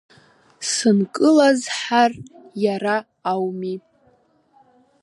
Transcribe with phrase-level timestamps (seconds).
[0.71, 2.11] Сынкылазҳар
[2.63, 2.95] иара
[3.31, 3.75] ауми.